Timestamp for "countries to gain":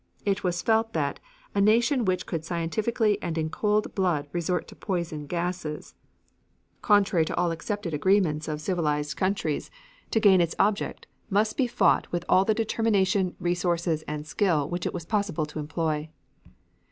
9.15-10.41